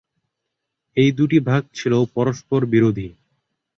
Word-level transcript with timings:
এই 0.97 1.09
দুটি 1.11 1.37
ভাগ 1.39 1.61
ছিল 1.73 1.93
পরস্পরবিরোধী। 2.15 3.07